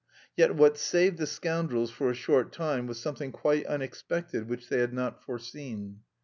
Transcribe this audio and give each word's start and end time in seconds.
Yet 0.35 0.55
what 0.55 0.79
saved 0.79 1.19
"the 1.19 1.27
scoundrels" 1.27 1.91
for 1.91 2.09
a 2.09 2.15
short 2.15 2.51
time 2.51 2.87
was 2.87 2.99
something 2.99 3.31
quite 3.31 3.67
unexpected 3.67 4.49
which 4.49 4.67
they 4.67 4.79
had 4.79 4.93
not 4.95 5.21
foreseen.... 5.23 5.99